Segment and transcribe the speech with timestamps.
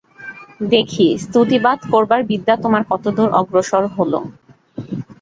[0.71, 4.13] দেখি, স্তুতিবাদ করবার বিদ্যা তোমার কতদূর অগ্রসর হল।